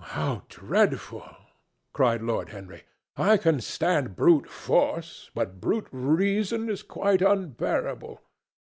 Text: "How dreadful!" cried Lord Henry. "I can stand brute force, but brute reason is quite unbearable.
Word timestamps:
"How 0.00 0.44
dreadful!" 0.48 1.26
cried 1.92 2.22
Lord 2.22 2.50
Henry. 2.50 2.84
"I 3.16 3.36
can 3.36 3.60
stand 3.60 4.14
brute 4.14 4.46
force, 4.48 5.32
but 5.34 5.60
brute 5.60 5.88
reason 5.90 6.68
is 6.70 6.84
quite 6.84 7.20
unbearable. 7.22 8.20